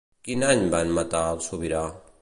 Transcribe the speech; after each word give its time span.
Quin 0.27 0.45
any 0.47 0.63
van 0.75 0.95
matar 0.97 1.23
el 1.37 1.45
sobirà? 1.51 1.85